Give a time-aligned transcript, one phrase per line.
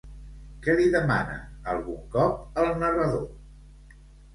[0.67, 1.37] Què li demana
[1.75, 3.33] algun cop el narrador?